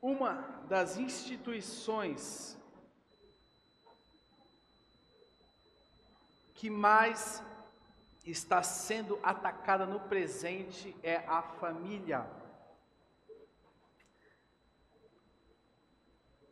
Uma 0.00 0.64
das 0.68 0.96
instituições 0.96 2.56
que 6.54 6.70
mais 6.70 7.42
está 8.24 8.62
sendo 8.62 9.18
atacada 9.22 9.86
no 9.86 10.00
presente 10.00 10.96
é 11.02 11.16
a 11.26 11.42
família. 11.42 12.26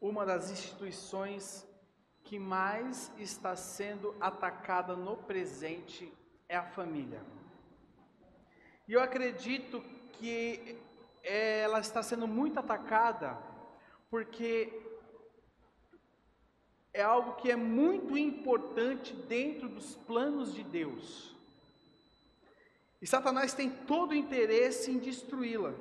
Uma 0.01 0.25
das 0.27 0.51
instituições 0.51 1.67
que 2.23 2.39
mais 2.39 3.11
está 3.19 3.57
sendo 3.57 4.15
atacada 4.21 4.95
no 4.95 5.17
presente 5.17 6.13
é 6.49 6.57
a 6.57 6.63
família. 6.63 7.23
E 8.87 8.93
eu 8.93 9.03
acredito 9.03 9.83
que 10.13 10.79
ela 11.25 11.81
está 11.81 12.03
sendo 12.03 12.29
muito 12.29 12.61
atacada 12.61 13.39
porque 14.11 14.73
é 16.93 17.03
algo 17.03 17.35
que 17.35 17.51
é 17.51 17.57
muito 17.57 18.17
importante 18.17 19.13
dentro 19.13 19.69
dos 19.69 19.97
planos 19.97 20.55
de 20.55 20.63
Deus. 20.63 21.35
E 23.03 23.07
Satanás 23.07 23.53
tem 23.53 23.69
todo 23.69 24.13
o 24.13 24.15
interesse 24.15 24.91
em 24.91 24.99
destruí-la. 24.99 25.75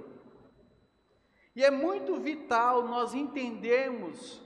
E 1.56 1.64
é 1.64 1.70
muito 1.70 2.16
vital 2.20 2.88
nós 2.88 3.14
entendermos 3.14 4.42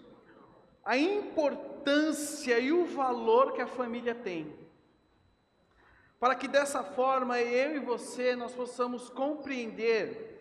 a 0.84 0.98
importância 0.98 2.59
e 2.59 2.72
o 2.72 2.86
valor 2.86 3.54
que 3.54 3.61
a 3.61 3.67
família 3.67 4.14
tem. 4.14 4.54
Para 6.20 6.36
que 6.36 6.48
dessa 6.48 6.84
forma 6.84 7.39
eu 7.39 7.76
e 7.76 7.80
você 7.80 8.36
nós 8.36 8.54
possamos 8.54 9.09
compreender 9.09 10.36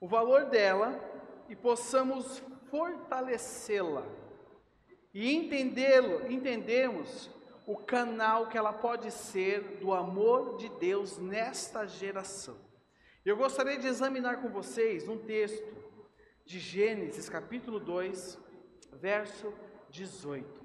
o 0.00 0.06
valor 0.06 0.46
dela 0.46 0.98
e 1.48 1.56
possamos 1.56 2.42
fortalecê-la 2.70 4.06
e 5.12 5.32
entendê-lo, 5.32 6.30
entendemos 6.30 7.30
o 7.66 7.76
canal 7.76 8.48
que 8.48 8.58
ela 8.58 8.72
pode 8.72 9.10
ser 9.12 9.78
do 9.78 9.92
amor 9.92 10.56
de 10.56 10.68
Deus 10.68 11.18
nesta 11.18 11.86
geração. 11.86 12.56
Eu 13.24 13.36
gostaria 13.36 13.78
de 13.78 13.86
examinar 13.86 14.42
com 14.42 14.48
vocês 14.48 15.08
um 15.08 15.16
texto 15.16 15.74
de 16.44 16.58
Gênesis, 16.58 17.28
capítulo 17.28 17.78
2, 17.78 18.38
verso 18.92 19.52
18. 19.90 20.63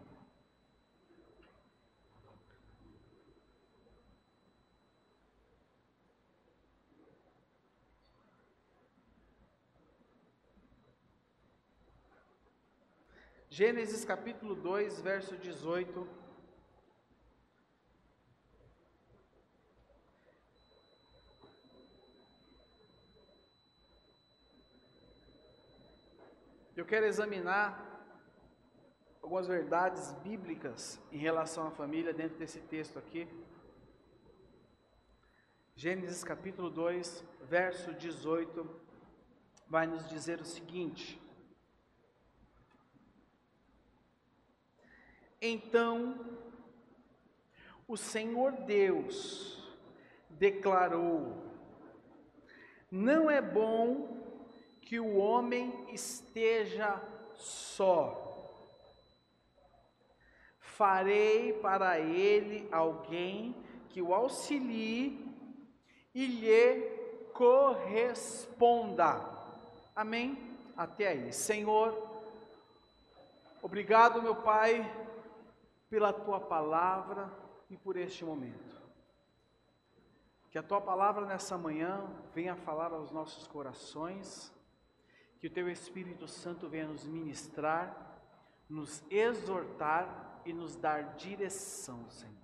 Gênesis 13.59 14.05
capítulo 14.05 14.55
2, 14.55 15.02
verso 15.02 15.35
18. 15.35 16.07
Eu 26.77 26.86
quero 26.86 27.05
examinar 27.05 27.67
algumas 29.21 29.45
verdades 29.45 30.14
bíblicas 30.23 30.97
em 31.11 31.17
relação 31.17 31.67
à 31.67 31.71
família 31.71 32.14
dentro 32.14 32.37
desse 32.37 32.61
texto 32.61 32.97
aqui. 32.97 33.27
Gênesis 35.76 36.23
capítulo 36.23 36.70
2, 36.70 37.26
verso 37.41 37.93
18, 37.93 38.81
vai 39.67 39.86
nos 39.86 40.08
dizer 40.08 40.39
o 40.39 40.45
seguinte: 40.45 41.21
Então 45.42 46.20
o 47.88 47.95
Senhor 47.95 48.52
Deus 48.52 49.58
declarou: 50.30 51.38
Não 52.92 53.32
é 53.32 53.42
bom 53.42 54.17
que 54.82 55.00
o 55.00 55.17
homem 55.17 55.86
esteja 55.92 57.02
só. 57.36 58.26
Farei 60.60 61.54
para 61.54 62.00
ele 62.00 62.67
alguém 62.71 63.56
que 63.89 64.02
o 64.02 64.14
auxilie 64.14 65.26
e 66.14 66.26
lhe 66.26 66.82
corresponda. 67.33 69.20
Amém? 69.95 70.38
Até 70.77 71.08
aí. 71.08 71.33
Senhor, 71.33 71.98
obrigado, 73.61 74.21
meu 74.21 74.36
Pai 74.36 75.08
pela 75.89 76.14
tua 76.14 76.39
palavra 76.39 77.32
e 77.70 77.76
por 77.76 77.98
este 77.98 78.23
momento. 78.23 78.80
Que 80.52 80.58
a 80.58 80.64
tua 80.64 80.80
palavra 80.80 81.26
nessa 81.26 81.58
manhã 81.58 82.08
venha 82.33 82.55
falar 82.55 82.92
aos 82.92 83.11
nossos 83.11 83.48
corações, 83.48 84.54
que 85.39 85.48
o 85.48 85.52
teu 85.52 85.70
Espírito 85.70 86.27
Santo 86.27 86.67
venha 86.67 86.88
nos 86.88 87.05
ministrar, 87.05 88.20
nos 88.70 89.04
exortar 89.10 90.42
e 90.45 90.54
nos 90.54 90.76
dar 90.76 91.16
direção, 91.16 92.10
Senhor. 92.10 92.36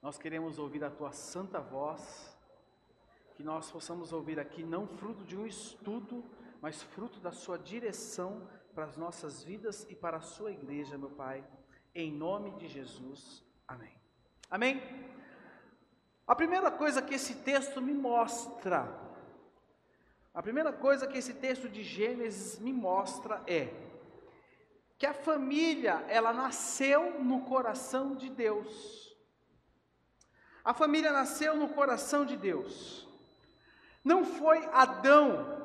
Nós 0.00 0.18
queremos 0.18 0.58
ouvir 0.58 0.84
a 0.84 0.90
tua 0.90 1.12
santa 1.12 1.60
voz, 1.60 2.36
que 3.34 3.42
nós 3.42 3.70
possamos 3.70 4.12
ouvir 4.12 4.38
aqui 4.38 4.62
não 4.62 4.86
fruto 4.86 5.24
de 5.24 5.36
um 5.36 5.46
estudo, 5.46 6.24
mas 6.62 6.82
fruto 6.82 7.20
da 7.20 7.32
sua 7.32 7.58
direção 7.58 8.48
para 8.74 8.84
as 8.84 8.96
nossas 8.96 9.42
vidas 9.42 9.86
e 9.90 9.94
para 9.94 10.18
a 10.18 10.22
sua 10.22 10.52
igreja, 10.52 10.96
meu 10.96 11.10
Pai 11.10 11.44
em 11.96 12.12
nome 12.12 12.50
de 12.52 12.68
Jesus. 12.68 13.42
Amém. 13.66 13.92
Amém? 14.50 14.82
A 16.26 16.34
primeira 16.34 16.70
coisa 16.70 17.00
que 17.00 17.14
esse 17.14 17.36
texto 17.36 17.80
me 17.80 17.94
mostra, 17.94 18.86
a 20.34 20.42
primeira 20.42 20.72
coisa 20.72 21.06
que 21.06 21.16
esse 21.16 21.34
texto 21.34 21.68
de 21.68 21.82
Gênesis 21.82 22.58
me 22.58 22.72
mostra 22.72 23.42
é 23.46 23.72
que 24.98 25.06
a 25.06 25.14
família, 25.14 26.04
ela 26.08 26.32
nasceu 26.32 27.22
no 27.22 27.42
coração 27.42 28.14
de 28.14 28.28
Deus. 28.28 29.16
A 30.64 30.74
família 30.74 31.12
nasceu 31.12 31.56
no 31.56 31.68
coração 31.70 32.26
de 32.26 32.36
Deus. 32.36 33.08
Não 34.04 34.24
foi 34.24 34.58
Adão 34.72 35.56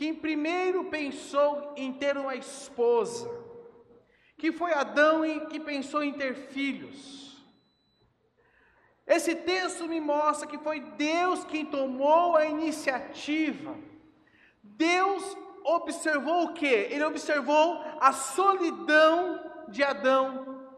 quem 0.00 0.14
primeiro 0.14 0.86
pensou 0.86 1.74
em 1.76 1.92
ter 1.92 2.16
uma 2.16 2.34
esposa 2.34 3.28
que 4.40 4.50
foi 4.50 4.72
Adão 4.72 5.20
que 5.50 5.60
pensou 5.60 6.02
em 6.02 6.14
ter 6.14 6.34
filhos. 6.34 7.38
Esse 9.06 9.34
texto 9.34 9.86
me 9.86 10.00
mostra 10.00 10.48
que 10.48 10.56
foi 10.56 10.80
Deus 10.80 11.44
quem 11.44 11.66
tomou 11.66 12.36
a 12.36 12.46
iniciativa. 12.46 13.76
Deus 14.62 15.36
observou 15.62 16.44
o 16.44 16.52
que? 16.54 16.64
Ele 16.64 17.04
observou 17.04 17.84
a 18.00 18.12
solidão 18.14 19.66
de 19.68 19.82
Adão. 19.82 20.70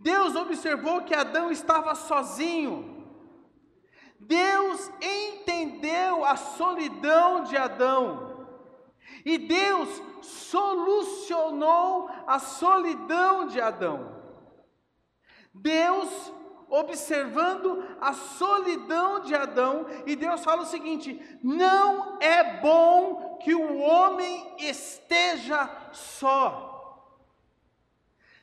Deus 0.00 0.34
observou 0.34 1.02
que 1.02 1.14
Adão 1.14 1.52
estava 1.52 1.94
sozinho. 1.94 3.06
Deus 4.18 4.90
entendeu 5.00 6.24
a 6.24 6.34
solidão 6.34 7.44
de 7.44 7.56
Adão. 7.56 8.29
E 9.24 9.38
Deus 9.38 10.02
solucionou 10.22 12.10
a 12.26 12.38
solidão 12.38 13.46
de 13.46 13.60
Adão. 13.60 14.20
Deus 15.52 16.32
observando 16.70 17.84
a 18.00 18.12
solidão 18.12 19.20
de 19.20 19.34
Adão, 19.34 19.86
e 20.06 20.14
Deus 20.14 20.44
fala 20.44 20.62
o 20.62 20.66
seguinte: 20.66 21.20
não 21.42 22.18
é 22.20 22.60
bom 22.60 23.38
que 23.38 23.52
o 23.54 23.78
homem 23.78 24.54
esteja 24.58 25.68
só. 25.92 26.68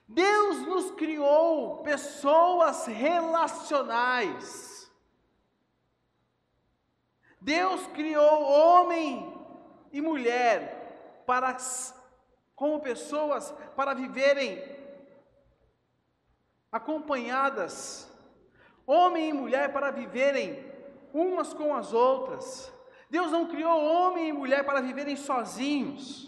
Deus 0.07 0.59
nos 0.59 0.91
criou 0.91 1.81
pessoas 1.83 2.85
relacionais. 2.85 4.91
Deus 7.41 7.85
criou 7.87 8.43
homem 8.43 9.36
e 9.91 10.01
mulher 10.01 11.23
para 11.25 11.57
como 12.55 12.79
pessoas 12.79 13.53
para 13.75 13.93
viverem 13.93 14.63
acompanhadas, 16.71 18.11
homem 18.85 19.29
e 19.29 19.33
mulher 19.33 19.71
para 19.71 19.91
viverem 19.91 20.65
umas 21.13 21.53
com 21.53 21.75
as 21.75 21.93
outras. 21.93 22.71
Deus 23.09 23.31
não 23.31 23.47
criou 23.47 23.83
homem 23.83 24.29
e 24.29 24.33
mulher 24.33 24.65
para 24.65 24.81
viverem 24.81 25.15
sozinhos. 25.15 26.27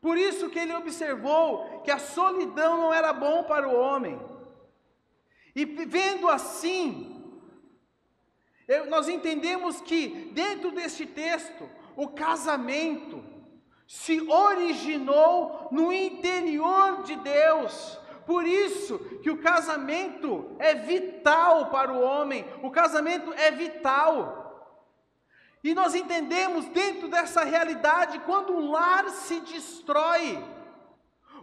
Por 0.00 0.16
isso 0.16 0.48
que 0.48 0.58
ele 0.58 0.74
observou 0.74 1.80
que 1.82 1.90
a 1.90 1.98
solidão 1.98 2.76
não 2.76 2.92
era 2.92 3.12
bom 3.12 3.44
para 3.44 3.68
o 3.68 3.78
homem. 3.78 4.18
E 5.54 5.64
vendo 5.64 6.28
assim, 6.28 7.20
nós 8.88 9.08
entendemos 9.08 9.80
que 9.80 10.30
dentro 10.32 10.70
deste 10.70 11.04
texto, 11.04 11.68
o 12.00 12.08
casamento 12.08 13.22
se 13.86 14.22
originou 14.22 15.68
no 15.70 15.92
interior 15.92 17.02
de 17.02 17.14
Deus. 17.16 18.00
Por 18.24 18.46
isso 18.46 18.98
que 19.22 19.28
o 19.28 19.42
casamento 19.42 20.56
é 20.58 20.74
vital 20.74 21.68
para 21.68 21.92
o 21.92 22.00
homem, 22.00 22.46
o 22.62 22.70
casamento 22.70 23.34
é 23.34 23.50
vital. 23.50 24.80
E 25.62 25.74
nós 25.74 25.94
entendemos 25.94 26.64
dentro 26.68 27.06
dessa 27.06 27.44
realidade 27.44 28.18
quando 28.20 28.54
um 28.54 28.70
lar 28.70 29.10
se 29.10 29.38
destrói, 29.40 30.42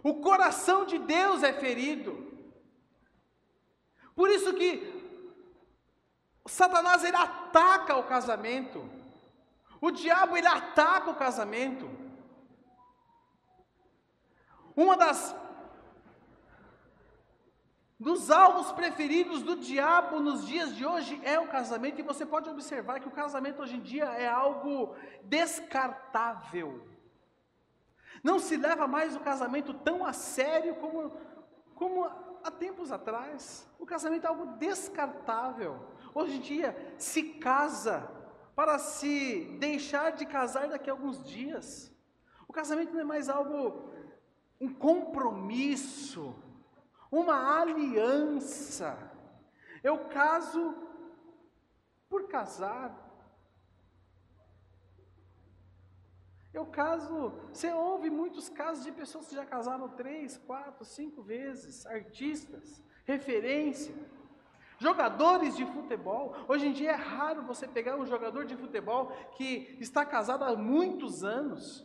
o 0.02 0.14
coração 0.14 0.84
de 0.84 0.98
Deus 0.98 1.44
é 1.44 1.52
ferido. 1.52 2.26
Por 4.16 4.28
isso 4.28 4.52
que 4.54 4.72
Satanás 6.46 7.04
ele 7.04 7.16
ataca 7.16 7.96
o 7.96 8.02
casamento. 8.02 8.97
O 9.80 9.90
diabo 9.90 10.36
ele 10.36 10.46
ataca 10.46 11.10
o 11.10 11.16
casamento. 11.16 11.88
Uma 14.76 14.96
das 14.96 15.34
dos 17.98 18.30
alvos 18.30 18.70
preferidos 18.70 19.42
do 19.42 19.56
diabo 19.56 20.20
nos 20.20 20.46
dias 20.46 20.76
de 20.76 20.86
hoje 20.86 21.20
é 21.24 21.38
o 21.40 21.48
casamento, 21.48 21.98
e 21.98 22.04
você 22.04 22.24
pode 22.24 22.48
observar 22.48 23.00
que 23.00 23.08
o 23.08 23.12
casamento 23.12 23.60
hoje 23.60 23.76
em 23.76 23.80
dia 23.80 24.04
é 24.04 24.28
algo 24.28 24.94
descartável. 25.24 26.86
Não 28.22 28.38
se 28.38 28.56
leva 28.56 28.86
mais 28.86 29.16
o 29.16 29.20
casamento 29.20 29.74
tão 29.74 30.06
a 30.06 30.12
sério 30.12 30.76
como, 30.76 31.12
como 31.74 32.04
há 32.44 32.50
tempos 32.50 32.92
atrás. 32.92 33.68
O 33.78 33.86
casamento 33.86 34.24
é 34.24 34.28
algo 34.28 34.46
descartável. 34.58 35.84
Hoje 36.14 36.36
em 36.36 36.40
dia, 36.40 36.94
se 36.98 37.22
casa 37.34 38.08
para 38.58 38.76
se 38.76 39.44
deixar 39.60 40.10
de 40.10 40.26
casar 40.26 40.68
daqui 40.68 40.90
a 40.90 40.92
alguns 40.92 41.22
dias. 41.22 41.94
O 42.48 42.52
casamento 42.52 42.92
não 42.92 43.02
é 43.02 43.04
mais 43.04 43.28
algo, 43.28 43.88
um 44.60 44.74
compromisso, 44.74 46.34
uma 47.08 47.60
aliança. 47.60 48.98
Eu 49.80 50.08
caso 50.08 50.74
por 52.08 52.26
casar. 52.26 52.90
Eu 56.52 56.66
caso, 56.66 57.30
você 57.52 57.72
ouve 57.72 58.10
muitos 58.10 58.48
casos 58.48 58.82
de 58.82 58.90
pessoas 58.90 59.28
que 59.28 59.36
já 59.36 59.46
casaram 59.46 59.88
três, 59.90 60.36
quatro, 60.36 60.84
cinco 60.84 61.22
vezes, 61.22 61.86
artistas, 61.86 62.82
referência, 63.04 63.94
jogadores 64.78 65.56
de 65.56 65.66
futebol. 65.66 66.34
Hoje 66.46 66.68
em 66.68 66.72
dia 66.72 66.92
é 66.92 66.94
raro 66.94 67.42
você 67.42 67.66
pegar 67.66 67.96
um 67.96 68.06
jogador 68.06 68.46
de 68.46 68.56
futebol 68.56 69.10
que 69.36 69.76
está 69.80 70.04
casado 70.04 70.44
há 70.44 70.54
muitos 70.56 71.24
anos. 71.24 71.84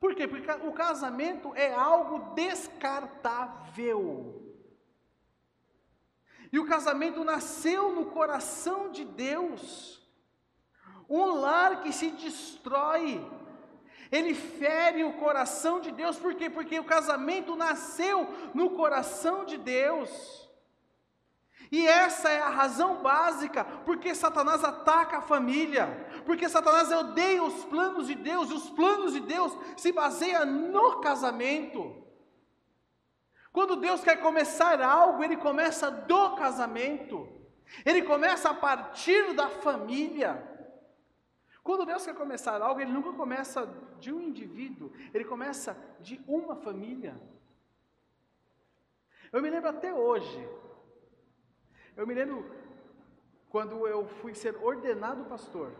Por 0.00 0.14
quê? 0.14 0.28
Porque 0.28 0.50
o 0.50 0.72
casamento 0.72 1.54
é 1.54 1.72
algo 1.72 2.34
descartável. 2.34 4.44
E 6.52 6.58
o 6.58 6.66
casamento 6.66 7.24
nasceu 7.24 7.94
no 7.94 8.06
coração 8.06 8.90
de 8.90 9.04
Deus. 9.04 10.02
Um 11.08 11.26
lar 11.26 11.82
que 11.82 11.92
se 11.92 12.10
destrói, 12.10 13.24
ele 14.10 14.34
fere 14.34 15.04
o 15.04 15.14
coração 15.14 15.80
de 15.80 15.90
Deus, 15.90 16.18
por 16.18 16.34
quê? 16.34 16.48
Porque 16.48 16.78
o 16.78 16.84
casamento 16.84 17.56
nasceu 17.56 18.26
no 18.54 18.70
coração 18.70 19.44
de 19.44 19.58
Deus. 19.58 20.47
E 21.70 21.86
essa 21.86 22.30
é 22.30 22.40
a 22.40 22.48
razão 22.48 23.02
básica 23.02 23.64
porque 23.84 24.14
Satanás 24.14 24.64
ataca 24.64 25.18
a 25.18 25.22
família, 25.22 25.86
porque 26.24 26.48
Satanás 26.48 26.90
odeia 26.90 27.42
os 27.42 27.64
planos 27.66 28.06
de 28.06 28.14
Deus, 28.14 28.50
e 28.50 28.54
os 28.54 28.70
planos 28.70 29.12
de 29.12 29.20
Deus 29.20 29.56
se 29.76 29.92
baseiam 29.92 30.46
no 30.46 31.00
casamento. 31.00 32.04
Quando 33.52 33.76
Deus 33.76 34.02
quer 34.02 34.16
começar 34.16 34.80
algo, 34.80 35.22
ele 35.22 35.36
começa 35.36 35.90
do 35.90 36.36
casamento, 36.36 37.28
ele 37.84 38.02
começa 38.02 38.50
a 38.50 38.54
partir 38.54 39.34
da 39.34 39.48
família. 39.48 40.56
Quando 41.68 41.84
Deus 41.84 42.02
quer 42.02 42.14
começar 42.14 42.62
algo, 42.62 42.80
Ele 42.80 42.90
nunca 42.90 43.12
começa 43.12 43.66
de 44.00 44.10
um 44.10 44.22
indivíduo, 44.22 44.90
Ele 45.12 45.22
começa 45.22 45.76
de 46.00 46.18
uma 46.26 46.56
família. 46.56 47.14
Eu 49.30 49.42
me 49.42 49.50
lembro 49.50 49.68
até 49.68 49.92
hoje, 49.92 50.48
eu 51.98 52.06
me 52.06 52.14
lembro 52.14 52.48
quando 53.50 53.86
eu 53.88 54.06
fui 54.06 54.32
ser 54.32 54.54
ordenado 54.62 55.24
pastor. 55.24 55.72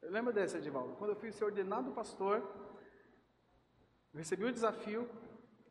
Eu 0.00 0.12
lembro 0.12 0.32
dessa, 0.32 0.58
Edivaldo? 0.58 0.94
Quando 0.94 1.10
eu 1.10 1.16
fui 1.16 1.32
ser 1.32 1.44
ordenado 1.44 1.90
pastor, 1.90 2.48
recebi 4.14 4.44
o 4.44 4.52
desafio. 4.52 5.10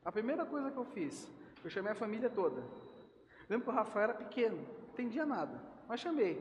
A 0.04 0.12
primeira 0.12 0.46
coisa 0.46 0.70
que 0.70 0.78
eu 0.78 0.84
fiz, 0.84 1.32
eu 1.64 1.70
chamei 1.70 1.94
a 1.94 1.96
família 1.96 2.30
toda. 2.30 2.62
Lembro 3.50 3.68
que 3.68 3.72
o 3.72 3.74
Rafael 3.74 4.10
era 4.10 4.14
pequeno, 4.14 4.58
não 4.58 4.90
entendia 4.90 5.26
nada, 5.26 5.64
mas 5.88 6.02
chamei 6.02 6.36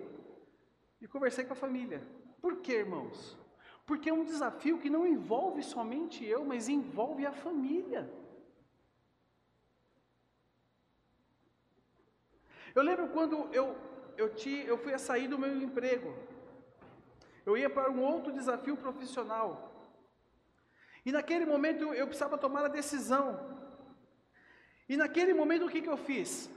e 1.00 1.06
conversei 1.06 1.44
com 1.44 1.52
a 1.52 1.56
família. 1.56 2.02
Por 2.40 2.56
quê, 2.56 2.78
irmãos? 2.78 3.38
Porque 3.86 4.10
é 4.10 4.12
um 4.12 4.24
desafio 4.24 4.78
que 4.78 4.90
não 4.90 5.06
envolve 5.06 5.62
somente 5.62 6.24
eu, 6.24 6.44
mas 6.44 6.68
envolve 6.68 7.24
a 7.24 7.30
família. 7.32 8.10
Eu 12.76 12.82
lembro 12.82 13.08
quando 13.08 13.48
eu, 13.52 13.66
eu, 14.16 14.28
te, 14.40 14.50
eu 14.72 14.76
fui 14.78 14.92
a 14.94 14.98
sair 14.98 15.26
do 15.26 15.38
meu 15.38 15.52
emprego. 15.66 16.14
Eu 17.44 17.56
ia 17.56 17.70
para 17.70 17.90
um 17.90 18.02
outro 18.02 18.32
desafio 18.32 18.76
profissional. 18.76 19.48
E 21.04 21.10
naquele 21.10 21.46
momento 21.46 21.94
eu 21.94 22.06
precisava 22.06 22.36
tomar 22.36 22.64
a 22.66 22.74
decisão. 22.80 23.26
E 24.88 24.96
naquele 24.96 25.32
momento 25.32 25.66
o 25.66 25.70
que, 25.70 25.80
que 25.80 25.88
eu 25.88 25.96
fiz? 25.96 26.50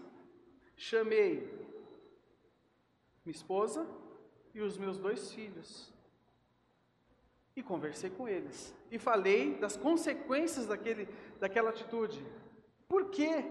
Chamei 0.75 1.29
minha 3.23 3.35
esposa, 3.35 3.87
e 4.53 4.61
os 4.61 4.77
meus 4.77 4.97
dois 4.97 5.31
filhos. 5.31 5.93
E 7.55 7.63
conversei 7.63 8.09
com 8.09 8.27
eles. 8.27 8.73
E 8.91 8.97
falei 8.97 9.55
das 9.55 9.77
consequências 9.77 10.65
daquele, 10.67 11.07
daquela 11.39 11.69
atitude. 11.69 12.25
Por 12.87 13.09
quê? 13.09 13.45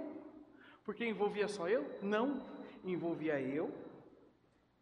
Porque 0.85 1.07
envolvia 1.07 1.49
só 1.49 1.69
eu? 1.69 1.99
Não. 2.03 2.58
Envolvia 2.93 3.41
eu 3.41 3.73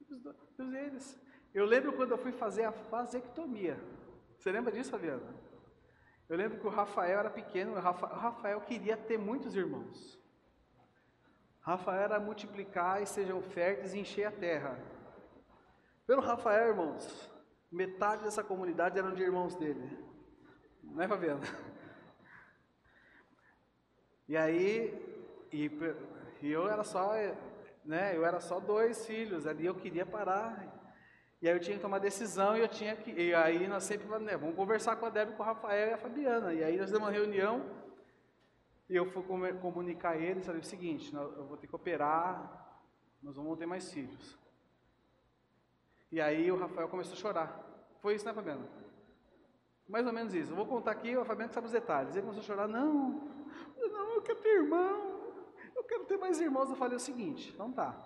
e 0.00 0.14
os, 0.14 0.75
eles. 0.75 1.18
Eu 1.52 1.64
lembro 1.64 1.92
quando 1.92 2.12
eu 2.12 2.18
fui 2.18 2.32
fazer 2.32 2.64
a 2.64 2.70
vasectomia. 2.70 3.78
Você 4.38 4.50
lembra 4.52 4.72
disso, 4.72 4.90
Fabiana? 4.90 5.34
Eu 6.28 6.36
lembro 6.36 6.58
que 6.58 6.66
o 6.66 6.70
Rafael 6.70 7.18
era 7.20 7.30
pequeno, 7.30 7.72
o 7.72 7.80
Rafael 7.80 8.60
queria 8.60 8.96
ter 8.96 9.18
muitos 9.18 9.54
irmãos. 9.54 10.20
Rafael 11.60 12.02
era 12.02 12.20
multiplicar 12.20 13.02
e 13.02 13.06
sejam 13.06 13.42
férteis 13.42 13.94
e 13.94 13.98
encher 13.98 14.25
a 14.25 14.32
terra. 14.32 14.78
Pelo 16.06 16.22
Rafael, 16.22 16.68
irmãos, 16.68 17.30
metade 17.70 18.22
dessa 18.22 18.44
comunidade 18.44 18.98
eram 18.98 19.14
de 19.14 19.22
irmãos 19.22 19.56
dele. 19.56 19.98
Não 20.82 21.02
é, 21.02 21.08
Fabiano? 21.08 21.42
E 24.28 24.36
aí, 24.36 24.92
e, 25.52 25.70
e, 26.42 26.50
eu 26.50 26.68
era 26.68 26.82
só, 26.82 27.12
né, 27.86 28.16
eu 28.16 28.24
era 28.24 28.40
só 28.40 28.58
dois 28.58 29.06
filhos, 29.06 29.46
ali 29.46 29.66
eu 29.66 29.74
queria 29.74 30.04
parar. 30.04 30.74
E 31.40 31.48
aí 31.48 31.54
eu 31.54 31.60
tinha 31.60 31.76
que 31.76 31.82
tomar 31.82 31.98
decisão 31.98 32.56
e 32.56 32.60
eu 32.60 32.68
tinha 32.68 32.96
que, 32.96 33.10
e 33.12 33.34
aí 33.34 33.68
nós 33.68 33.84
sempre 33.84 34.06
falamos, 34.06 34.26
né, 34.26 34.36
vamos 34.36 34.56
conversar 34.56 34.96
com 34.96 35.06
a 35.06 35.10
Débora, 35.10 35.36
com 35.36 35.42
o 35.42 35.46
Rafael 35.46 35.88
e 35.88 35.92
a 35.92 35.98
Fabiana. 35.98 36.52
E 36.52 36.64
aí 36.64 36.76
nós 36.76 36.90
demos 36.90 37.06
uma 37.06 37.12
reunião 37.12 37.64
e 38.88 38.96
eu 38.96 39.06
fui 39.06 39.22
comunicar 39.22 40.10
a 40.10 40.16
eles, 40.16 40.46
falei 40.46 40.60
o 40.60 40.64
seguinte, 40.64 41.14
eu 41.14 41.44
vou 41.46 41.56
ter 41.56 41.66
que 41.66 41.74
operar, 41.74 42.82
nós 43.22 43.36
vamos 43.36 43.58
ter 43.58 43.66
mais 43.66 43.92
filhos. 43.92 44.38
E 46.10 46.20
aí 46.20 46.50
o 46.50 46.56
Rafael 46.56 46.88
começou 46.88 47.14
a 47.14 47.16
chorar. 47.16 47.66
Foi 48.00 48.14
isso, 48.14 48.24
né, 48.24 48.32
Fabiano? 48.32 48.68
Mais 49.88 50.06
ou 50.06 50.12
menos 50.12 50.34
isso. 50.34 50.52
Eu 50.52 50.56
vou 50.56 50.66
contar 50.66 50.92
aqui, 50.92 51.16
o 51.16 51.24
Fabiano 51.24 51.52
sabe 51.52 51.66
os 51.66 51.72
detalhes. 51.72 52.14
Ele 52.14 52.22
começou 52.22 52.42
a 52.42 52.46
chorar, 52.46 52.68
não, 52.68 53.28
não, 53.76 54.14
eu 54.14 54.22
quero 54.22 54.40
ter 54.40 54.62
irmão, 54.62 55.05
quero 55.96 56.04
ter 56.04 56.18
mais 56.18 56.40
irmãos. 56.40 56.68
Eu 56.68 56.76
falei 56.76 56.96
o 56.96 57.00
seguinte, 57.00 57.50
então 57.54 57.72
tá. 57.72 57.96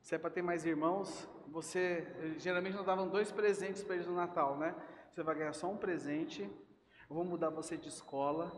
Se 0.00 0.16
é 0.16 0.18
para 0.18 0.30
ter 0.30 0.42
mais 0.42 0.64
irmãos, 0.64 1.28
você 1.48 2.06
geralmente 2.38 2.74
nós 2.74 2.86
davam 2.86 3.08
dois 3.08 3.30
presentes 3.30 3.84
para 3.84 3.94
eles 3.94 4.06
no 4.06 4.14
Natal, 4.14 4.58
né? 4.58 4.74
Você 5.10 5.22
vai 5.22 5.34
ganhar 5.36 5.52
só 5.52 5.70
um 5.70 5.76
presente. 5.76 6.42
Eu 7.08 7.14
vou 7.14 7.24
mudar 7.24 7.50
você 7.50 7.76
de 7.76 7.88
escola. 7.88 8.50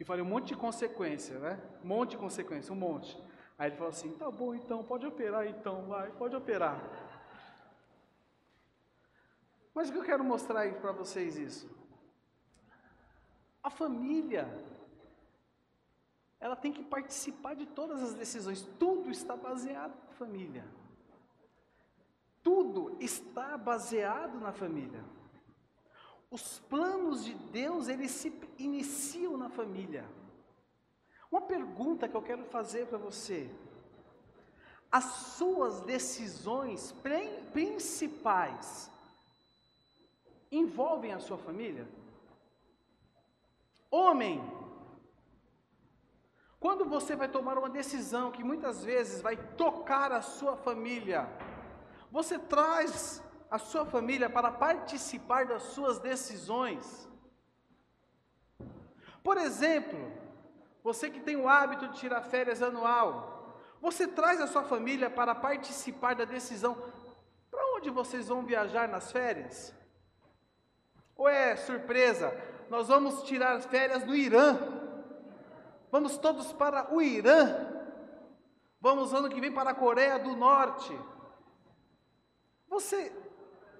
E 0.00 0.04
falei 0.04 0.22
um 0.22 0.28
monte 0.28 0.48
de 0.48 0.56
consequência, 0.56 1.38
né? 1.38 1.60
Um 1.84 1.88
monte 1.88 2.12
de 2.12 2.18
consequência, 2.18 2.72
um 2.72 2.76
monte. 2.76 3.20
Aí 3.58 3.68
ele 3.68 3.76
falou 3.76 3.90
assim: 3.90 4.16
tá 4.16 4.30
bom, 4.30 4.54
então, 4.54 4.82
pode 4.82 5.06
operar, 5.06 5.46
então, 5.46 5.86
vai, 5.86 6.10
pode 6.12 6.34
operar. 6.34 6.80
Mas 9.74 9.90
o 9.90 9.92
que 9.92 9.98
eu 9.98 10.04
quero 10.04 10.24
mostrar 10.24 10.60
aí 10.60 10.72
para 10.72 10.92
vocês 10.92 11.36
isso? 11.36 11.68
A 13.62 13.70
família, 13.70 14.48
ela 16.40 16.54
tem 16.54 16.72
que 16.72 16.82
participar 16.82 17.54
de 17.54 17.66
todas 17.66 18.02
as 18.02 18.14
decisões. 18.14 18.62
Tudo 18.78 19.10
está 19.10 19.36
baseado 19.36 19.94
na 20.06 20.14
família. 20.14 20.64
Tudo 22.42 22.96
está 23.00 23.58
baseado 23.58 24.38
na 24.38 24.52
família. 24.52 25.04
Os 26.30 26.60
planos 26.60 27.24
de 27.24 27.34
Deus, 27.34 27.88
eles 27.88 28.10
se 28.10 28.32
iniciam 28.58 29.36
na 29.36 29.48
família. 29.48 30.08
Uma 31.30 31.40
pergunta 31.40 32.08
que 32.08 32.14
eu 32.14 32.22
quero 32.22 32.44
fazer 32.44 32.86
para 32.86 32.98
você: 32.98 33.50
as 34.90 35.04
suas 35.04 35.80
decisões 35.80 36.94
principais 37.52 38.90
envolvem 40.50 41.12
a 41.12 41.18
sua 41.18 41.38
família? 41.38 41.88
Homem, 43.90 44.40
quando 46.60 46.84
você 46.84 47.14
vai 47.14 47.28
tomar 47.28 47.56
uma 47.56 47.68
decisão 47.68 48.30
que 48.30 48.42
muitas 48.42 48.84
vezes 48.84 49.20
vai 49.20 49.36
tocar 49.36 50.10
a 50.12 50.20
sua 50.20 50.56
família, 50.56 51.28
você 52.10 52.38
traz 52.38 53.22
a 53.50 53.58
sua 53.58 53.86
família 53.86 54.28
para 54.28 54.50
participar 54.50 55.46
das 55.46 55.62
suas 55.62 55.98
decisões. 55.98 57.08
Por 59.22 59.36
exemplo, 59.36 59.98
você 60.82 61.10
que 61.10 61.20
tem 61.20 61.36
o 61.36 61.48
hábito 61.48 61.88
de 61.88 61.98
tirar 61.98 62.22
férias 62.22 62.62
anual, 62.62 63.60
você 63.80 64.06
traz 64.06 64.40
a 64.40 64.46
sua 64.46 64.64
família 64.64 65.08
para 65.08 65.34
participar 65.34 66.14
da 66.14 66.24
decisão 66.24 66.76
para 67.50 67.64
onde 67.76 67.90
vocês 67.90 68.28
vão 68.28 68.44
viajar 68.44 68.88
nas 68.88 69.12
férias? 69.12 69.74
Ou 71.16 71.28
é 71.28 71.56
surpresa? 71.56 72.36
Nós 72.68 72.88
vamos 72.88 73.22
tirar 73.22 73.60
férias 73.62 74.04
no 74.04 74.14
Irã. 74.14 74.77
Vamos 75.90 76.18
todos 76.18 76.52
para 76.52 76.94
o 76.94 77.00
Irã. 77.00 77.66
Vamos 78.80 79.12
ano 79.12 79.28
que 79.28 79.40
vem 79.40 79.52
para 79.52 79.70
a 79.70 79.74
Coreia 79.74 80.18
do 80.18 80.36
Norte. 80.36 80.96
Você 82.68 83.12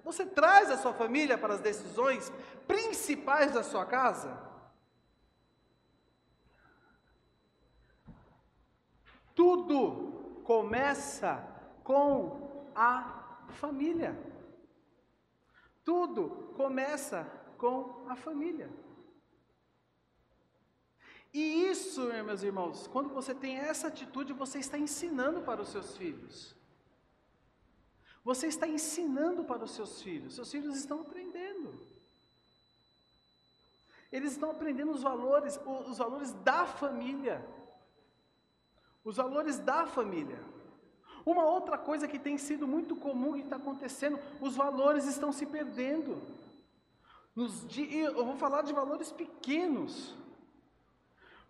você 0.03 0.25
traz 0.25 0.71
a 0.71 0.77
sua 0.77 0.93
família 0.93 1.37
para 1.37 1.53
as 1.53 1.59
decisões 1.59 2.31
principais 2.65 3.53
da 3.53 3.63
sua 3.63 3.85
casa? 3.85 4.41
Tudo 9.35 10.41
começa 10.43 11.45
com 11.83 12.71
a 12.75 13.45
família. 13.49 14.17
Tudo 15.83 16.53
começa 16.55 17.25
com 17.57 18.05
a 18.09 18.15
família. 18.15 18.69
E 21.33 21.67
isso, 21.69 22.01
meus 22.25 22.41
irmãos, 22.41 22.87
quando 22.87 23.09
você 23.09 23.35
tem 23.35 23.57
essa 23.57 23.87
atitude, 23.87 24.33
você 24.33 24.59
está 24.59 24.77
ensinando 24.77 25.41
para 25.41 25.61
os 25.61 25.69
seus 25.69 25.95
filhos. 25.95 26.55
Você 28.23 28.47
está 28.47 28.67
ensinando 28.67 29.43
para 29.43 29.63
os 29.63 29.71
seus 29.71 30.01
filhos. 30.01 30.35
Seus 30.35 30.51
filhos 30.51 30.75
estão 30.75 31.01
aprendendo. 31.01 31.79
Eles 34.11 34.31
estão 34.31 34.49
aprendendo 34.49 34.91
os 34.91 35.03
valores, 35.03 35.59
os 35.87 35.97
valores 35.97 36.31
da 36.31 36.65
família 36.65 37.45
os 39.03 39.17
valores 39.17 39.57
da 39.59 39.85
família. 39.85 40.39
Uma 41.25 41.43
outra 41.43 41.77
coisa 41.77 42.07
que 42.07 42.19
tem 42.19 42.37
sido 42.37 42.67
muito 42.67 42.95
comum 42.95 43.35
e 43.35 43.41
está 43.41 43.55
acontecendo, 43.57 44.19
os 44.39 44.55
valores 44.55 45.05
estão 45.05 45.31
se 45.31 45.45
perdendo. 45.45 46.21
Nos, 47.35 47.65
eu 47.77 48.25
vou 48.25 48.35
falar 48.35 48.61
de 48.61 48.73
valores 48.73 49.11
pequenos. 49.11 50.15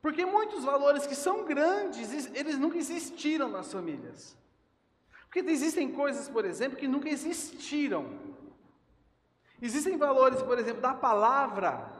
Porque 0.01 0.25
muitos 0.25 0.63
valores 0.63 1.05
que 1.05 1.15
são 1.15 1.43
grandes, 1.43 2.33
eles 2.33 2.57
nunca 2.57 2.77
existiram 2.77 3.49
nas 3.49 3.71
famílias. 3.71 4.37
Porque 5.25 5.39
existem 5.39 5.91
coisas, 5.91 6.29
por 6.29 6.45
exemplo, 6.45 6.77
que 6.77 6.87
nunca 6.87 7.09
existiram. 7.09 8.17
Existem 9.61 9.97
valores, 9.97 10.41
por 10.41 10.57
exemplo, 10.57 10.81
da 10.81 10.93
palavra, 10.93 11.91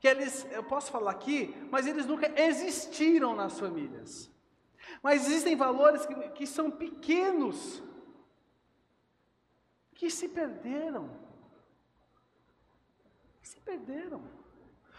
que 0.00 0.08
eles, 0.08 0.44
eu 0.50 0.64
posso 0.64 0.90
falar 0.90 1.12
aqui, 1.12 1.54
mas 1.70 1.86
eles 1.86 2.06
nunca 2.06 2.28
existiram 2.40 3.36
nas 3.36 3.58
famílias. 3.58 4.28
Mas 5.00 5.26
existem 5.26 5.54
valores 5.54 6.04
que, 6.04 6.14
que 6.30 6.46
são 6.46 6.70
pequenos, 6.70 7.80
que 9.94 10.10
se 10.10 10.28
perderam. 10.28 11.08
Que 13.40 13.48
se 13.48 13.60
perderam. 13.60 14.22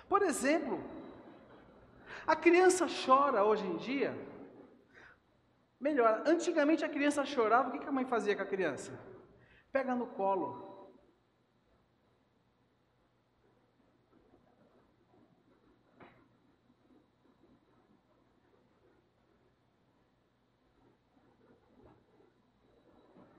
Por 0.08 0.22
exemplo, 0.22 0.82
a 2.26 2.36
criança 2.36 2.88
chora 3.06 3.44
hoje 3.44 3.66
em 3.66 3.78
dia. 3.78 4.14
Melhor, 5.80 6.24
antigamente 6.26 6.86
a 6.86 6.90
criança 6.90 7.26
chorava, 7.26 7.70
o 7.70 7.80
que 7.80 7.88
a 7.88 7.92
mãe 7.92 8.06
fazia 8.06 8.36
com 8.36 8.42
a 8.42 8.46
criança? 8.46 8.98
Pega 9.72 9.94
no 9.96 10.08
colo, 10.08 10.74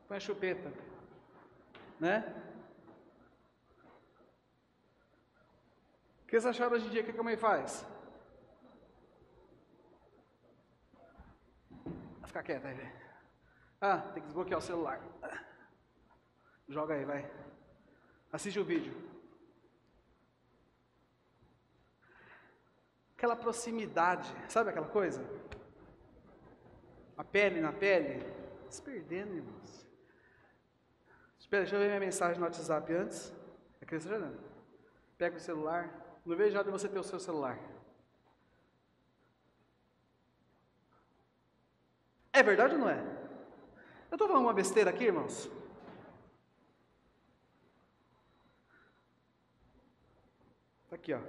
põe 0.06 0.18
a 0.18 0.20
chupeta, 0.20 0.72
né? 1.98 2.34
Você 6.30 6.48
acharam 6.48 6.72
hoje 6.74 6.86
em 6.86 6.90
dia? 6.90 7.02
O 7.02 7.04
que 7.04 7.18
a 7.18 7.22
mãe 7.22 7.36
faz? 7.36 7.86
Vai 12.20 12.23
ficar 12.34 12.42
quieta 12.42 12.68
aí, 12.68 12.92
Ah, 13.80 13.98
tem 13.98 14.22
que 14.22 14.26
desbloquear 14.26 14.58
o 14.58 14.62
celular. 14.62 15.00
Joga 16.68 16.94
aí, 16.94 17.04
vai. 17.04 17.30
Assiste 18.32 18.58
o 18.58 18.64
vídeo. 18.64 18.92
Aquela 23.16 23.36
proximidade, 23.36 24.28
sabe 24.48 24.70
aquela 24.70 24.88
coisa? 24.88 25.22
A 27.16 27.22
pele 27.22 27.60
na 27.60 27.72
pele, 27.72 28.26
se 28.68 28.82
perdendo, 28.82 29.34
irmãos. 29.34 29.86
Espera, 31.38 31.62
deixa 31.62 31.76
eu 31.76 31.80
ver 31.80 31.86
minha 31.86 32.00
mensagem 32.00 32.38
no 32.38 32.46
WhatsApp 32.46 32.92
antes. 32.92 33.32
A 33.80 33.86
criança 33.86 34.08
já 34.08 34.18
não. 34.18 34.36
Pega 35.16 35.36
o 35.36 35.40
celular. 35.40 35.88
Não 36.26 36.36
vejo 36.36 36.56
nada 36.56 36.64
de 36.64 36.76
você 36.76 36.88
ter 36.88 36.98
o 36.98 37.04
seu 37.04 37.20
celular. 37.20 37.58
É 42.38 42.42
verdade 42.42 42.74
ou 42.74 42.80
não 42.80 42.90
é? 42.90 42.98
Eu 44.10 44.16
estou 44.16 44.26
falando 44.26 44.46
uma 44.46 44.52
besteira 44.52 44.90
aqui, 44.90 45.04
irmãos? 45.04 45.48
Está 50.82 50.96
aqui, 50.96 51.14
ó. 51.14 51.20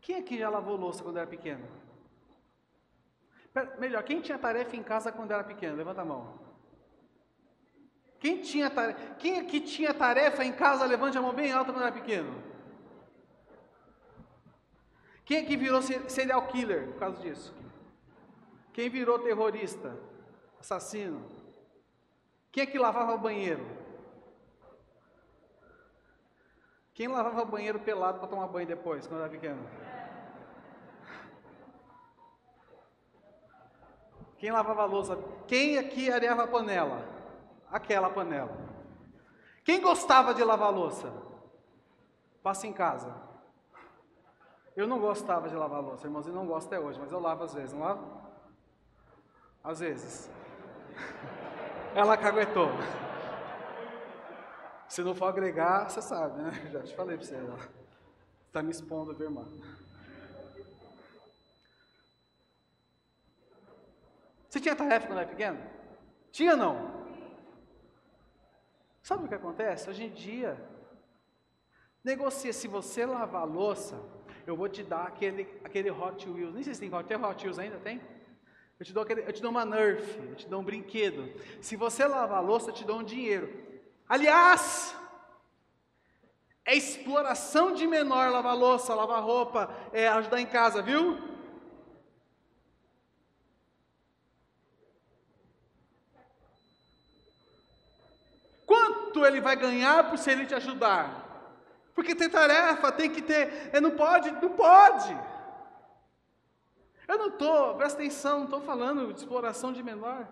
Quem 0.00 0.16
aqui 0.16 0.38
já 0.38 0.48
lavou 0.48 0.76
louça 0.76 1.02
quando 1.02 1.16
era 1.16 1.26
pequeno? 1.26 1.66
Melhor, 3.80 4.04
quem 4.04 4.20
tinha 4.20 4.38
tarefa 4.38 4.76
em 4.76 4.82
casa 4.82 5.10
quando 5.10 5.32
era 5.32 5.42
pequeno? 5.42 5.76
Levanta 5.76 6.02
a 6.02 6.04
mão. 6.04 6.51
Quem, 8.22 8.40
tinha 8.40 8.70
tarefa, 8.70 9.14
quem 9.16 9.40
aqui 9.40 9.58
tinha 9.60 9.92
tarefa 9.92 10.44
em 10.44 10.52
casa, 10.52 10.84
levante 10.84 11.18
a 11.18 11.20
mão 11.20 11.32
bem 11.32 11.50
alta 11.50 11.72
quando 11.72 11.82
era 11.82 11.90
pequeno. 11.90 12.40
Quem 15.24 15.38
aqui 15.38 15.56
virou 15.56 15.82
serial 15.82 16.46
killer 16.46 16.86
por 16.86 17.00
causa 17.00 17.20
disso? 17.20 17.52
Quem 18.72 18.88
virou 18.88 19.18
terrorista, 19.18 19.98
assassino? 20.60 21.26
Quem 22.52 22.62
é 22.62 22.66
que 22.66 22.78
lavava 22.78 23.12
o 23.12 23.18
banheiro? 23.18 23.66
Quem 26.94 27.08
lavava 27.08 27.42
o 27.42 27.46
banheiro 27.46 27.80
pelado 27.80 28.20
para 28.20 28.28
tomar 28.28 28.46
banho 28.46 28.68
depois, 28.68 29.04
quando 29.04 29.22
era 29.22 29.30
pequeno? 29.30 29.68
Quem 34.38 34.52
lavava 34.52 34.84
louça? 34.84 35.18
Quem 35.48 35.76
aqui 35.76 36.08
areava 36.08 36.44
a 36.44 36.46
panela? 36.46 37.21
Aquela 37.72 38.10
panela. 38.10 38.54
Quem 39.64 39.80
gostava 39.80 40.34
de 40.34 40.44
lavar 40.44 40.70
louça? 40.70 41.10
Passa 42.42 42.66
em 42.66 42.72
casa. 42.72 43.14
Eu 44.76 44.86
não 44.86 44.98
gostava 44.98 45.48
de 45.48 45.54
lavar 45.54 45.82
louça, 45.82 46.06
irmãozinho 46.06 46.34
não 46.34 46.46
gosta 46.46 46.74
até 46.74 46.84
hoje, 46.84 46.98
mas 47.00 47.10
eu 47.10 47.18
lavo 47.18 47.44
às 47.44 47.54
vezes, 47.54 47.72
não 47.72 47.80
lavo? 47.80 48.22
Às 49.64 49.80
vezes. 49.80 50.30
Ela 51.94 52.16
caguetou. 52.16 52.68
Se 54.88 55.02
não 55.02 55.14
for 55.14 55.26
agregar, 55.26 55.88
você 55.88 56.02
sabe, 56.02 56.42
né? 56.42 56.50
Já 56.70 56.82
te 56.82 56.94
falei 56.94 57.16
para 57.16 57.26
você. 57.26 57.38
Está 58.46 58.62
me 58.62 58.70
expondo, 58.70 59.14
viu, 59.14 59.28
irmã? 59.28 59.46
Você 64.48 64.60
tinha 64.60 64.76
tarefa 64.76 65.06
quando 65.06 65.20
era 65.20 65.28
pequeno? 65.28 65.58
Tinha 66.30 66.54
não? 66.54 66.91
Sabe 69.02 69.24
o 69.24 69.28
que 69.28 69.34
acontece? 69.34 69.90
Hoje 69.90 70.04
em 70.04 70.10
dia, 70.10 70.56
negocia, 72.04 72.52
se 72.52 72.68
você 72.68 73.04
lavar 73.04 73.42
a 73.42 73.44
louça, 73.44 74.00
eu 74.46 74.56
vou 74.56 74.68
te 74.68 74.82
dar 74.84 75.02
aquele, 75.02 75.48
aquele 75.64 75.90
Hot 75.90 76.28
Wheels. 76.28 76.54
Nem 76.54 76.62
sei 76.62 76.74
se 76.74 76.80
tem 76.80 76.94
Hot, 76.94 77.08
tem 77.08 77.16
Hot 77.16 77.44
Wheels 77.44 77.58
ainda, 77.58 77.78
tem? 77.78 78.00
Eu 78.78 78.86
te, 78.86 78.92
dou 78.92 79.02
aquele, 79.02 79.22
eu 79.22 79.32
te 79.32 79.42
dou 79.42 79.50
uma 79.50 79.64
Nerf, 79.64 80.18
eu 80.18 80.34
te 80.36 80.48
dou 80.48 80.60
um 80.60 80.64
brinquedo. 80.64 81.32
Se 81.60 81.74
você 81.76 82.06
lavar 82.06 82.38
a 82.38 82.40
louça, 82.40 82.70
eu 82.70 82.74
te 82.74 82.84
dou 82.84 83.00
um 83.00 83.04
dinheiro. 83.04 83.52
Aliás, 84.08 84.96
é 86.64 86.76
exploração 86.76 87.74
de 87.74 87.86
menor 87.88 88.30
lavar 88.30 88.56
louça, 88.56 88.94
lavar 88.94 89.22
roupa, 89.22 89.68
é 89.92 90.06
ajudar 90.08 90.40
em 90.40 90.46
casa, 90.46 90.80
viu? 90.80 91.31
Quanto 99.12 99.26
ele 99.26 99.42
vai 99.42 99.54
ganhar 99.54 100.08
por 100.08 100.16
se 100.16 100.30
ele 100.30 100.46
te 100.46 100.54
ajudar? 100.54 101.04
Porque 101.94 102.14
tem 102.14 102.30
tarefa, 102.30 102.90
tem 102.90 103.10
que 103.10 103.20
ter. 103.20 103.78
Não 103.78 103.90
pode, 103.90 104.30
não 104.30 104.48
pode. 104.54 105.14
Eu 107.06 107.18
não 107.18 107.26
estou, 107.26 107.74
presta 107.74 107.98
atenção, 107.98 108.38
não 108.38 108.44
estou 108.46 108.62
falando 108.62 109.12
de 109.12 109.20
exploração 109.20 109.70
de 109.70 109.82
menor. 109.82 110.26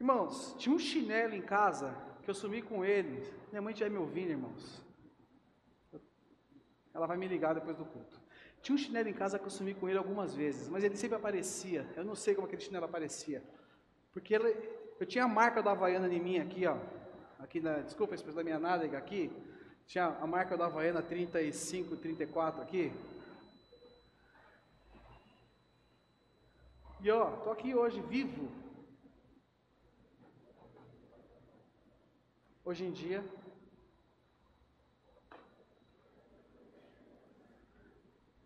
Irmãos, 0.00 0.54
tinha 0.56 0.74
um 0.74 0.78
chinelo 0.78 1.34
em 1.34 1.42
casa 1.42 1.94
que 2.22 2.30
eu 2.30 2.34
sumi 2.34 2.62
com 2.62 2.82
ele. 2.82 3.30
Minha 3.50 3.60
mãe 3.60 3.72
estiver 3.74 3.90
me 3.90 3.98
ouvindo, 3.98 4.30
irmãos. 4.30 4.82
Ela 6.94 7.06
vai 7.06 7.18
me 7.18 7.28
ligar 7.28 7.54
depois 7.54 7.76
do 7.76 7.84
culto. 7.84 8.18
Tinha 8.62 8.74
um 8.74 8.78
chinelo 8.78 9.08
em 9.08 9.12
casa 9.12 9.38
que 9.38 9.46
eu 9.46 9.50
sumi 9.50 9.74
com 9.74 9.88
ele 9.88 9.98
algumas 9.98 10.34
vezes, 10.34 10.68
mas 10.68 10.84
ele 10.84 10.96
sempre 10.96 11.16
aparecia. 11.16 11.86
Eu 11.96 12.04
não 12.04 12.14
sei 12.14 12.34
como 12.34 12.46
aquele 12.46 12.62
chinelo 12.62 12.84
aparecia. 12.84 13.42
Porque 14.12 14.34
ele, 14.34 14.56
eu 14.98 15.06
tinha 15.06 15.24
a 15.24 15.28
marca 15.28 15.62
da 15.62 15.70
Havaiana 15.70 16.12
em 16.12 16.20
mim 16.20 16.38
aqui, 16.38 16.66
ó. 16.66 16.76
Aqui 17.38 17.60
na, 17.60 17.78
desculpa, 17.78 18.14
a 18.14 18.32
da 18.32 18.44
minha 18.44 18.58
nádega 18.58 18.98
aqui. 18.98 19.30
Tinha 19.86 20.06
a 20.06 20.26
marca 20.26 20.56
da 20.56 20.66
Havaiana 20.66 21.02
35, 21.02 21.96
34 21.96 22.60
aqui. 22.60 22.92
E 27.00 27.10
ó, 27.10 27.30
tô 27.36 27.50
aqui 27.50 27.74
hoje 27.74 28.00
vivo. 28.02 28.50
Hoje 32.64 32.84
em 32.84 32.90
dia, 32.90 33.24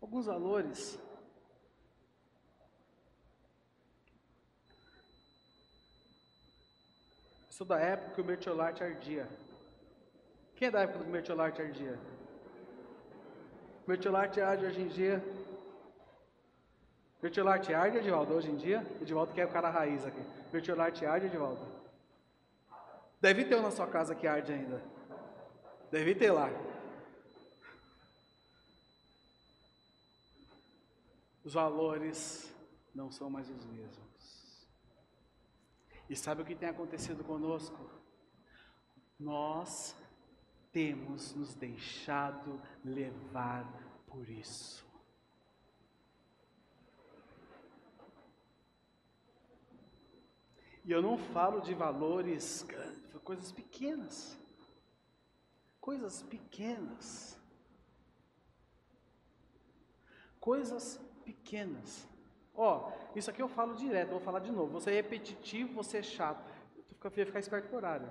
alguns 0.03 0.25
valores 0.25 0.99
Sou 7.49 7.67
da 7.67 7.79
época 7.79 8.15
que 8.15 8.21
o 8.21 8.25
mertiolate 8.25 8.83
ardia. 8.83 9.29
Quem 10.55 10.67
é 10.67 10.71
da 10.71 10.81
época 10.81 11.03
do 11.03 11.05
mertiolate 11.05 11.61
ardia? 11.61 11.99
O 13.87 13.91
arde 14.41 14.65
hoje 14.65 14.81
em 14.81 14.87
dia. 14.87 15.23
Mertiolate 17.21 17.71
arde, 17.73 17.99
Edivaldo, 17.99 18.33
hoje 18.33 18.49
em 18.49 18.55
dia? 18.55 18.83
Edivaldo 18.99 19.33
quer 19.33 19.45
o 19.45 19.51
cara 19.51 19.69
raiz 19.69 20.03
aqui. 20.03 20.19
Mertiolate 20.51 21.05
arde, 21.05 21.27
Edivaldo? 21.27 21.61
Deve 23.21 23.45
ter 23.45 23.55
um 23.55 23.61
na 23.61 23.71
sua 23.71 23.85
casa 23.85 24.15
que 24.15 24.25
arde 24.25 24.51
ainda. 24.51 24.81
Deve 25.91 26.15
ter 26.15 26.31
lá. 26.31 26.49
Os 31.43 31.53
valores 31.53 32.53
não 32.93 33.11
são 33.11 33.29
mais 33.29 33.49
os 33.49 33.65
mesmos. 33.65 34.67
E 36.09 36.15
sabe 36.15 36.41
o 36.41 36.45
que 36.45 36.55
tem 36.55 36.69
acontecido 36.69 37.23
conosco? 37.23 37.89
Nós 39.19 39.95
temos 40.71 41.33
nos 41.33 41.53
deixado 41.53 42.61
levar 42.83 43.65
por 44.07 44.29
isso. 44.29 44.85
E 50.85 50.91
eu 50.91 51.01
não 51.01 51.17
falo 51.17 51.61
de 51.61 51.73
valores 51.73 52.65
coisas 53.23 53.51
pequenas. 53.51 54.37
Coisas 55.79 56.21
pequenas. 56.23 57.39
Coisas 60.39 60.99
pequenas. 61.23 62.07
Ó, 62.55 62.91
isso 63.15 63.29
aqui 63.29 63.41
eu 63.41 63.47
falo 63.47 63.75
direto, 63.75 64.11
vou 64.11 64.19
falar 64.19 64.39
de 64.39 64.51
novo. 64.51 64.73
Você 64.73 64.91
é 64.91 64.93
repetitivo, 64.93 65.73
você 65.73 65.97
é 65.97 66.03
chato. 66.03 66.43
Tu 66.87 66.95
fica, 66.95 67.09
ficar 67.09 67.39
esperto 67.39 67.69
com 67.69 67.75
o 67.75 67.77
horário. 67.77 68.07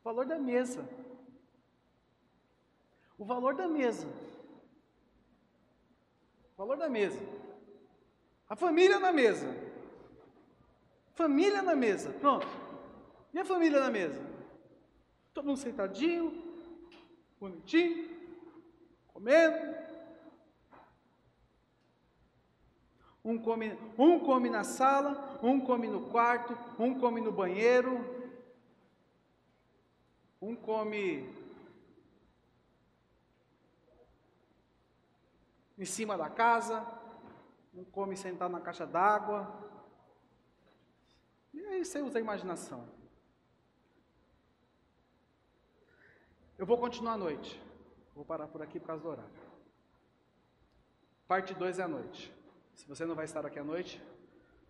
O 0.00 0.04
valor 0.04 0.26
da 0.26 0.38
mesa. 0.38 0.88
O 3.18 3.24
valor 3.24 3.54
da 3.54 3.68
mesa. 3.68 4.06
O 6.52 6.56
valor 6.56 6.76
da 6.76 6.88
mesa. 6.88 7.20
A 8.48 8.56
família 8.56 8.98
na 8.98 9.12
mesa. 9.12 9.46
Família 11.12 11.62
na 11.62 11.76
mesa. 11.76 12.10
Pronto. 12.12 12.46
E 13.32 13.38
a 13.38 13.44
família 13.44 13.80
na 13.80 13.90
mesa? 13.90 14.20
Todo 15.32 15.46
mundo 15.46 15.58
sentadinho, 15.58 16.40
bonitinho, 17.40 18.08
comendo, 19.12 19.83
Um 23.24 23.38
come, 23.38 23.72
um 23.98 24.20
come 24.20 24.50
na 24.50 24.64
sala, 24.64 25.38
um 25.42 25.58
come 25.58 25.88
no 25.88 26.10
quarto, 26.10 26.56
um 26.78 27.00
come 27.00 27.22
no 27.22 27.32
banheiro, 27.32 27.98
um 30.42 30.54
come 30.54 31.26
em 35.78 35.84
cima 35.86 36.18
da 36.18 36.28
casa, 36.28 36.86
um 37.74 37.82
come 37.84 38.14
sentado 38.16 38.52
na 38.52 38.60
caixa 38.60 38.86
d'água. 38.86 39.52
E 41.52 41.64
aí 41.64 41.84
você 41.84 42.02
usa 42.02 42.18
a 42.18 42.20
imaginação. 42.20 42.86
Eu 46.58 46.66
vou 46.66 46.76
continuar 46.76 47.14
à 47.14 47.18
noite. 47.18 47.60
Vou 48.14 48.24
parar 48.24 48.46
por 48.46 48.62
aqui 48.62 48.78
por 48.78 48.86
causa 48.86 49.02
do 49.02 49.08
horário. 49.08 49.44
Parte 51.26 51.54
2 51.54 51.78
é 51.78 51.82
à 51.82 51.88
noite. 51.88 52.43
Se 52.74 52.86
você 52.88 53.04
não 53.06 53.14
vai 53.14 53.24
estar 53.24 53.46
aqui 53.46 53.58
à 53.58 53.64
noite, 53.64 54.02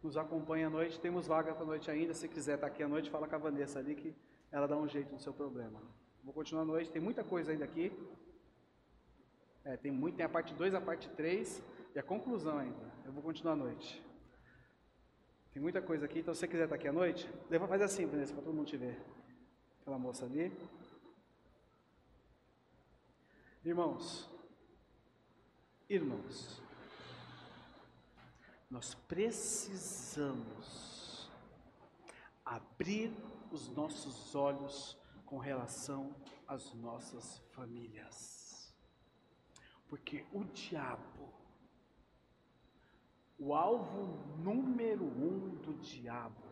nos 0.03 0.17
acompanhe 0.17 0.65
à 0.65 0.71
noite. 0.71 1.01
Temos 1.01 1.27
vaga 1.27 1.55
para 1.55 1.63
a 1.63 1.67
noite 1.67 1.91
ainda. 1.91 2.13
Se 2.13 2.29
quiser 2.29 2.57
estar 2.57 2.67
aqui 2.67 2.83
à 2.83 2.89
noite, 2.89 3.11
fala 3.11 3.27
com 3.27 3.35
a 3.35 3.39
Vanessa 3.39 3.79
ali 3.79 3.95
que 3.95 4.15
ela 4.53 4.69
dá 4.69 4.77
um 4.77 4.87
jeito 4.87 5.11
no 5.11 5.19
seu 5.19 5.33
problema. 5.33 5.81
Vou 6.23 6.33
continuar 6.33 6.63
à 6.63 6.67
noite. 6.67 6.91
Tem 6.93 7.01
muita 7.01 7.25
coisa 7.25 7.53
ainda 7.53 7.65
aqui. 7.65 7.93
É, 9.65 9.77
tem 9.77 9.91
muito. 9.91 10.17
Tem 10.17 10.27
a 10.27 10.29
parte 10.29 10.55
2, 10.55 10.75
a 10.75 10.81
parte 10.81 11.09
3 11.11 11.63
e 11.95 11.99
a 11.99 12.03
conclusão 12.03 12.59
ainda. 12.59 12.93
Eu 13.05 13.13
vou 13.13 13.23
continuar 13.23 13.55
à 13.55 13.57
noite. 13.57 14.05
Tem 15.53 15.63
muita 15.63 15.81
coisa 15.81 16.05
aqui. 16.05 16.19
Então, 16.19 16.35
se 16.35 16.41
você 16.41 16.49
quiser 16.49 16.65
estar 16.65 16.77
aqui 16.77 16.89
à 16.89 16.93
noite, 16.93 17.31
leva 17.49 17.67
fazer 17.67 17.85
assim, 17.85 18.07
Vanessa, 18.07 18.35
para 18.35 18.43
todo 18.43 18.55
mundo 18.55 18.67
te 18.67 18.77
ver. 18.77 19.01
Aquela 19.81 19.99
moça 19.99 20.27
ali. 20.27 20.53
Irmãos, 23.65 24.29
irmãos, 25.89 26.63
nós 28.75 28.95
precisamos 29.07 30.35
abrir 32.45 33.15
os 33.53 33.69
nossos 33.69 34.35
olhos 34.35 34.99
com 35.25 35.39
relação 35.39 36.13
às 36.49 36.75
nossas 36.75 37.39
famílias. 37.53 38.75
Porque 39.87 40.27
o 40.33 40.43
diabo, 40.43 41.33
o 43.39 43.55
alvo 43.55 44.19
número 44.43 45.05
um 45.05 45.51
do 45.63 45.75
diabo, 45.75 46.43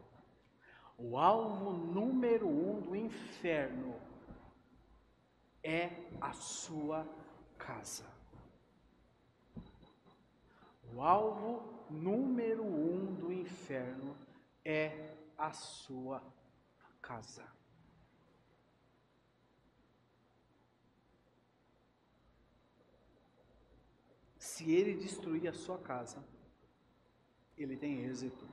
o 0.96 1.18
alvo 1.18 1.72
número 1.72 2.46
um 2.46 2.80
do 2.82 2.94
inferno 2.94 4.00
é 5.60 5.90
a 6.20 6.32
sua 6.32 7.04
casa. 7.58 8.06
O 10.94 11.00
alvo 11.00 11.62
número 11.90 12.62
um 12.62 13.14
do 13.14 13.32
inferno 13.32 14.16
é 14.64 15.14
a 15.38 15.52
sua 15.52 16.22
casa. 17.00 17.44
Se 24.38 24.70
ele 24.70 24.94
destruir 24.94 25.48
a 25.48 25.54
sua 25.54 25.78
casa, 25.78 26.22
ele 27.56 27.76
tem 27.76 28.04
êxito. 28.04 28.46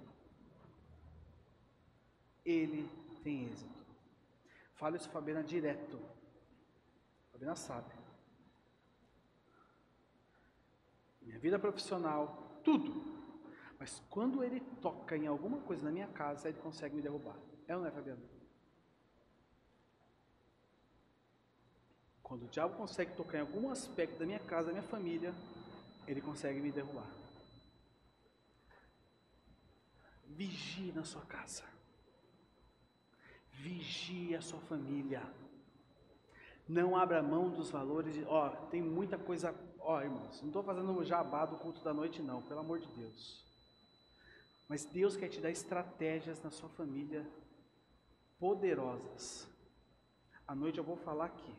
Ele 2.46 2.88
tem 3.22 3.48
êxito. 3.48 3.86
Fala 4.76 4.96
isso, 4.96 5.10
Fabiana, 5.10 5.44
direto. 5.44 6.00
Fabiana 7.32 7.56
sabe. 7.56 7.99
Minha 11.30 11.40
vida 11.40 11.60
profissional, 11.60 12.60
tudo. 12.64 13.06
Mas 13.78 14.02
quando 14.10 14.44
ele 14.44 14.60
toca 14.82 15.16
em 15.16 15.28
alguma 15.28 15.60
coisa 15.60 15.84
na 15.84 15.92
minha 15.92 16.08
casa, 16.08 16.50
ele 16.50 16.58
consegue 16.58 16.96
me 16.96 17.04
derrubar. 17.04 17.38
É 17.68 17.76
ou 17.76 17.84
não 17.84 17.88
é, 17.88 17.92
Fabiana? 17.92 18.20
Quando 22.24 22.46
o 22.46 22.48
diabo 22.48 22.76
consegue 22.76 23.14
tocar 23.14 23.38
em 23.38 23.42
algum 23.42 23.70
aspecto 23.70 24.18
da 24.18 24.26
minha 24.26 24.40
casa, 24.40 24.68
da 24.68 24.74
minha 24.74 24.84
família, 24.84 25.32
ele 26.08 26.20
consegue 26.20 26.60
me 26.60 26.72
derrubar. 26.72 27.08
Vigie 30.26 30.92
na 30.94 31.04
sua 31.04 31.22
casa. 31.22 31.64
Vigie 33.52 34.36
a 34.36 34.42
sua 34.42 34.60
família. 34.62 35.22
Não 36.68 36.98
abra 36.98 37.22
mão 37.22 37.52
dos 37.52 37.70
valores. 37.70 38.16
Ó, 38.26 38.50
tem 38.72 38.82
muita 38.82 39.16
coisa. 39.16 39.54
Ó, 39.82 40.02
irmãos, 40.02 40.42
não 40.42 40.50
estou 40.50 40.64
fazendo 40.64 40.92
o 40.92 41.04
jabá 41.04 41.46
do 41.46 41.58
culto 41.58 41.84
da 41.84 41.94
noite, 41.94 42.22
não, 42.22 42.42
pelo 42.42 42.60
amor 42.60 42.80
de 42.80 42.88
Deus. 42.94 43.46
Mas 44.68 44.86
Deus 44.86 45.18
quer 45.18 45.30
te 45.30 45.42
dar 45.42 45.50
estratégias 45.50 46.42
na 46.44 46.52
sua 46.52 46.70
família 46.70 47.26
poderosas. 48.40 49.48
À 50.48 50.54
noite 50.54 50.78
eu 50.78 50.84
vou 50.84 50.96
falar 50.96 51.26
aqui. 51.26 51.56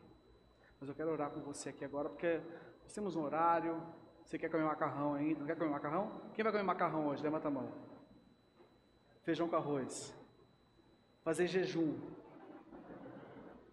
Mas 0.79 0.89
eu 0.89 0.95
quero 0.95 1.11
orar 1.11 1.29
com 1.29 1.41
você 1.41 1.69
aqui 1.69 1.83
agora, 1.83 2.09
porque 2.09 2.41
nós 2.83 2.93
temos 2.93 3.15
um 3.15 3.23
horário. 3.23 3.81
Você 4.23 4.37
quer 4.37 4.49
comer 4.49 4.63
macarrão 4.63 5.13
ainda? 5.13 5.41
Não 5.41 5.47
quer 5.47 5.57
comer 5.57 5.69
macarrão? 5.69 6.21
Quem 6.33 6.43
vai 6.43 6.51
comer 6.51 6.63
macarrão 6.63 7.07
hoje? 7.07 7.21
Levanta 7.21 7.49
a 7.49 7.51
mão. 7.51 7.71
Feijão 9.23 9.47
com 9.47 9.55
arroz. 9.55 10.13
Fazer 11.23 11.47
jejum. 11.47 11.99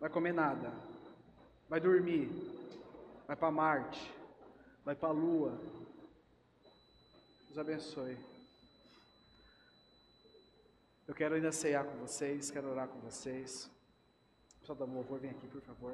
Vai 0.00 0.11
comer 0.11 0.32
nada. 0.32 0.72
Vai 1.68 1.80
dormir. 1.80 2.28
Vai 3.26 3.37
para 3.37 3.50
Marte. 3.50 4.17
Vai 4.88 4.94
para 4.94 5.11
a 5.11 5.12
Lua. 5.12 5.53
Deus 7.46 7.59
abençoe. 7.59 8.16
Eu 11.07 11.14
quero 11.14 11.35
ainda 11.35 11.53
com 11.85 11.98
vocês, 11.98 12.51
quero 12.51 12.70
orar 12.70 12.88
com 12.88 12.98
vocês. 13.01 13.70
Vem 15.20 15.31
aqui, 15.31 15.46
por 15.46 15.61
favor. 15.61 15.92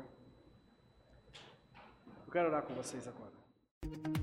Eu 2.25 2.33
quero 2.33 2.47
orar 2.47 2.63
com 2.63 2.73
vocês 2.75 3.09
agora. 3.09 3.33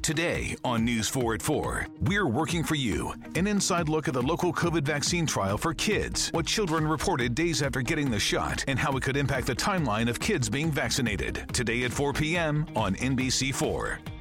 Today 0.02 0.56
on 0.64 0.86
News 0.86 1.12
4 1.12 1.34
at 1.34 1.42
4, 1.42 1.88
we're 2.04 2.26
working 2.26 2.64
for 2.64 2.76
you. 2.76 3.14
An 3.36 3.48
inside 3.48 3.90
look 3.90 4.08
at 4.08 4.14
the 4.14 4.22
local 4.22 4.54
COVID 4.54 4.86
vaccine 4.86 5.26
trial 5.26 5.58
for 5.58 5.74
kids, 5.74 6.30
what 6.32 6.46
children 6.46 6.88
reported 6.88 7.36
days 7.36 7.62
after 7.62 7.82
getting 7.82 8.10
the 8.10 8.18
shot, 8.18 8.64
and 8.70 8.80
how 8.80 8.96
it 8.96 9.04
could 9.04 9.18
impact 9.18 9.48
the 9.48 9.56
timeline 9.56 10.10
of 10.10 10.18
kids 10.18 10.50
being 10.50 10.72
vaccinated. 10.72 11.46
Today 11.52 11.84
at 11.84 11.92
4 11.92 12.14
p.m. 12.14 12.66
on 12.74 12.96
NBC4. 12.96 14.21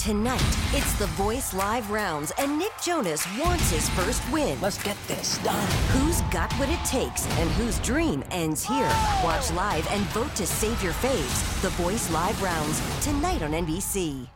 Tonight, 0.00 0.56
it's 0.72 0.94
the 0.94 1.08
Voice 1.08 1.52
Live 1.52 1.90
rounds, 1.90 2.32
and 2.38 2.58
Nick 2.58 2.72
Jonas 2.82 3.26
wants 3.38 3.70
his 3.70 3.86
first 3.90 4.22
win. 4.32 4.58
Let's 4.62 4.82
get 4.82 4.96
this 5.06 5.36
done. 5.44 5.68
Who's 5.88 6.22
got 6.32 6.50
what 6.54 6.70
it 6.70 6.82
takes 6.86 7.26
and 7.36 7.50
whose 7.50 7.78
dream 7.80 8.24
ends 8.30 8.64
here? 8.64 8.90
Watch 9.22 9.52
live 9.52 9.86
and 9.90 10.00
vote 10.06 10.34
to 10.36 10.46
save 10.46 10.82
your 10.82 10.94
faves. 10.94 11.60
The 11.60 11.68
Voice 11.82 12.10
Live 12.10 12.42
rounds, 12.42 12.80
tonight 13.04 13.42
on 13.42 13.50
NBC. 13.50 14.26